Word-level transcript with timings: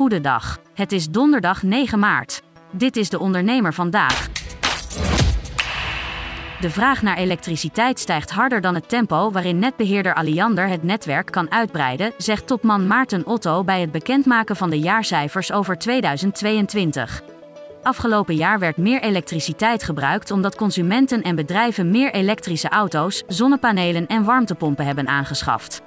Goedendag. 0.00 0.58
Het 0.74 0.92
is 0.92 1.08
donderdag 1.08 1.62
9 1.62 1.98
maart. 1.98 2.42
Dit 2.70 2.96
is 2.96 3.08
de 3.08 3.18
ondernemer 3.18 3.74
vandaag. 3.74 4.28
De 6.60 6.70
vraag 6.70 7.02
naar 7.02 7.16
elektriciteit 7.16 7.98
stijgt 7.98 8.30
harder 8.30 8.60
dan 8.60 8.74
het 8.74 8.88
tempo 8.88 9.30
waarin 9.30 9.58
netbeheerder 9.58 10.14
Alliander 10.14 10.68
het 10.68 10.82
netwerk 10.82 11.30
kan 11.30 11.50
uitbreiden, 11.50 12.12
zegt 12.16 12.46
topman 12.46 12.86
Maarten 12.86 13.26
Otto 13.26 13.64
bij 13.64 13.80
het 13.80 13.92
bekendmaken 13.92 14.56
van 14.56 14.70
de 14.70 14.78
jaarcijfers 14.78 15.52
over 15.52 15.78
2022. 15.78 17.22
Afgelopen 17.82 18.34
jaar 18.34 18.58
werd 18.58 18.76
meer 18.76 19.02
elektriciteit 19.02 19.82
gebruikt 19.82 20.30
omdat 20.30 20.56
consumenten 20.56 21.22
en 21.22 21.36
bedrijven 21.36 21.90
meer 21.90 22.12
elektrische 22.12 22.68
auto's, 22.68 23.22
zonnepanelen 23.26 24.06
en 24.06 24.24
warmtepompen 24.24 24.86
hebben 24.86 25.08
aangeschaft. 25.08 25.82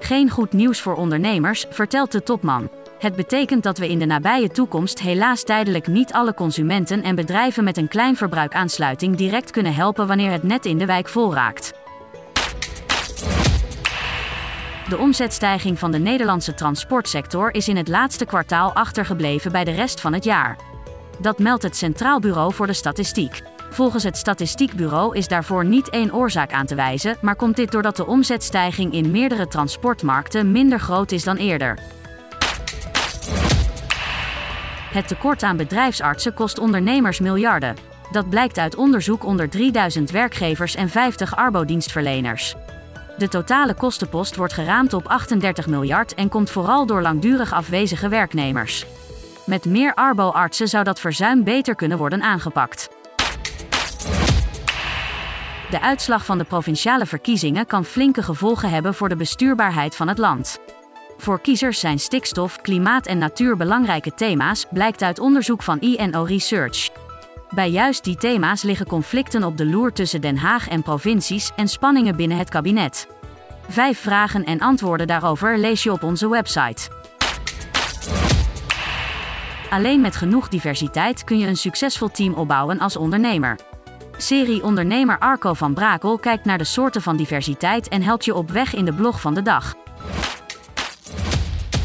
Geen 0.00 0.30
goed 0.30 0.52
nieuws 0.52 0.80
voor 0.80 0.94
ondernemers, 0.94 1.66
vertelt 1.70 2.12
de 2.12 2.22
topman. 2.22 2.68
Het 2.98 3.16
betekent 3.16 3.62
dat 3.62 3.78
we 3.78 3.88
in 3.88 3.98
de 3.98 4.06
nabije 4.06 4.48
toekomst 4.48 5.00
helaas 5.00 5.42
tijdelijk 5.44 5.86
niet 5.86 6.12
alle 6.12 6.34
consumenten 6.34 7.02
en 7.02 7.14
bedrijven 7.14 7.64
met 7.64 7.76
een 7.76 7.88
klein 7.88 8.16
verbruikaansluiting 8.16 9.16
direct 9.16 9.50
kunnen 9.50 9.74
helpen 9.74 10.06
wanneer 10.06 10.30
het 10.30 10.42
net 10.42 10.66
in 10.66 10.78
de 10.78 10.86
wijk 10.86 11.08
vol 11.08 11.34
raakt. 11.34 11.72
De 14.88 14.98
omzetstijging 14.98 15.78
van 15.78 15.90
de 15.90 15.98
Nederlandse 15.98 16.54
transportsector 16.54 17.54
is 17.54 17.68
in 17.68 17.76
het 17.76 17.88
laatste 17.88 18.24
kwartaal 18.24 18.72
achtergebleven 18.72 19.52
bij 19.52 19.64
de 19.64 19.70
rest 19.70 20.00
van 20.00 20.12
het 20.12 20.24
jaar. 20.24 20.58
Dat 21.20 21.38
meldt 21.38 21.62
het 21.62 21.76
Centraal 21.76 22.20
Bureau 22.20 22.54
voor 22.54 22.66
de 22.66 22.72
Statistiek. 22.72 23.42
Volgens 23.70 24.02
het 24.02 24.16
Statistiekbureau 24.16 25.16
is 25.16 25.28
daarvoor 25.28 25.64
niet 25.64 25.90
één 25.90 26.14
oorzaak 26.14 26.52
aan 26.52 26.66
te 26.66 26.74
wijzen, 26.74 27.16
maar 27.20 27.36
komt 27.36 27.56
dit 27.56 27.72
doordat 27.72 27.96
de 27.96 28.06
omzetstijging 28.06 28.92
in 28.92 29.10
meerdere 29.10 29.48
transportmarkten 29.48 30.52
minder 30.52 30.80
groot 30.80 31.12
is 31.12 31.24
dan 31.24 31.36
eerder. 31.36 31.78
Het 34.88 35.08
tekort 35.08 35.42
aan 35.42 35.56
bedrijfsartsen 35.56 36.34
kost 36.34 36.58
ondernemers 36.58 37.20
miljarden. 37.20 37.76
Dat 38.10 38.30
blijkt 38.30 38.58
uit 38.58 38.76
onderzoek 38.76 39.24
onder 39.24 39.48
3000 39.48 40.10
werkgevers 40.10 40.74
en 40.74 40.88
50 40.88 41.36
arbodienstverleners. 41.36 42.54
De 43.18 43.28
totale 43.28 43.74
kostenpost 43.74 44.36
wordt 44.36 44.52
geraamd 44.52 44.92
op 44.92 45.06
38 45.06 45.66
miljard 45.66 46.14
en 46.14 46.28
komt 46.28 46.50
vooral 46.50 46.86
door 46.86 47.02
langdurig 47.02 47.52
afwezige 47.52 48.08
werknemers. 48.08 48.86
Met 49.46 49.64
meer 49.64 49.94
arbo-artsen 49.94 50.68
zou 50.68 50.84
dat 50.84 51.00
verzuim 51.00 51.44
beter 51.44 51.74
kunnen 51.74 51.98
worden 51.98 52.22
aangepakt. 52.22 52.88
De 55.70 55.80
uitslag 55.80 56.24
van 56.24 56.38
de 56.38 56.44
provinciale 56.44 57.06
verkiezingen 57.06 57.66
kan 57.66 57.84
flinke 57.84 58.22
gevolgen 58.22 58.70
hebben 58.70 58.94
voor 58.94 59.08
de 59.08 59.16
bestuurbaarheid 59.16 59.96
van 59.96 60.08
het 60.08 60.18
land. 60.18 60.58
Voor 61.20 61.40
kiezers 61.40 61.80
zijn 61.80 61.98
stikstof, 61.98 62.60
klimaat 62.60 63.06
en 63.06 63.18
natuur 63.18 63.56
belangrijke 63.56 64.14
thema's, 64.14 64.64
blijkt 64.70 65.02
uit 65.02 65.18
onderzoek 65.18 65.62
van 65.62 65.80
INO 65.80 66.22
Research. 66.22 66.88
Bij 67.50 67.70
juist 67.70 68.04
die 68.04 68.16
thema's 68.16 68.62
liggen 68.62 68.86
conflicten 68.86 69.44
op 69.44 69.56
de 69.56 69.66
loer 69.66 69.92
tussen 69.92 70.20
Den 70.20 70.36
Haag 70.36 70.68
en 70.68 70.82
provincies 70.82 71.50
en 71.56 71.68
spanningen 71.68 72.16
binnen 72.16 72.38
het 72.38 72.48
kabinet. 72.48 73.08
Vijf 73.68 73.98
vragen 73.98 74.44
en 74.44 74.60
antwoorden 74.60 75.06
daarover 75.06 75.58
lees 75.58 75.82
je 75.82 75.92
op 75.92 76.02
onze 76.02 76.28
website. 76.28 76.88
Alleen 79.70 80.00
met 80.00 80.16
genoeg 80.16 80.48
diversiteit 80.48 81.24
kun 81.24 81.38
je 81.38 81.46
een 81.46 81.56
succesvol 81.56 82.08
team 82.08 82.34
opbouwen 82.34 82.78
als 82.78 82.96
ondernemer. 82.96 83.58
Serie 84.16 84.62
ondernemer 84.62 85.18
Arco 85.18 85.54
van 85.54 85.74
Brakel 85.74 86.18
kijkt 86.18 86.44
naar 86.44 86.58
de 86.58 86.64
soorten 86.64 87.02
van 87.02 87.16
diversiteit 87.16 87.88
en 87.88 88.02
helpt 88.02 88.24
je 88.24 88.34
op 88.34 88.50
weg 88.50 88.74
in 88.74 88.84
de 88.84 88.92
blog 88.92 89.20
van 89.20 89.34
de 89.34 89.42
dag. 89.42 89.74